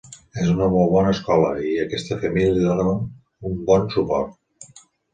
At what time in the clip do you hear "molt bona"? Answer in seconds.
0.75-1.11